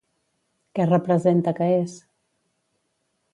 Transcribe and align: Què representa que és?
Què 0.79 0.87
representa 0.87 1.53
que 1.61 1.67
és? 1.75 1.99